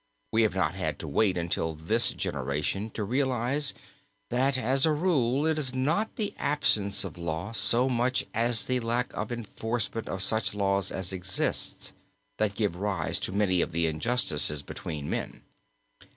We 0.31 0.41
have 0.41 0.55
not 0.55 0.73
had 0.73 0.97
to 0.97 1.07
wait 1.07 1.37
until 1.37 1.75
this 1.75 2.09
generation 2.09 2.89
to 2.95 3.03
realize, 3.03 3.75
that 4.31 4.57
as 4.57 4.83
a 4.83 4.91
rule 4.93 5.45
it 5.45 5.59
is 5.59 5.75
not 5.75 6.15
the 6.15 6.33
absence 6.39 7.03
of 7.03 7.19
law 7.19 7.51
so 7.51 7.87
much 7.87 8.25
as 8.33 8.65
the 8.65 8.79
lack 8.79 9.13
of 9.13 9.31
enforcement 9.31 10.07
of 10.09 10.23
such 10.23 10.55
laws 10.55 10.91
as 10.91 11.13
exist, 11.13 11.93
that 12.39 12.55
gives 12.55 12.75
rise 12.77 13.19
to 13.19 13.31
many 13.31 13.61
of 13.61 13.73
the 13.73 13.85
injustices 13.85 14.63
between 14.63 15.07
men. 15.07 15.43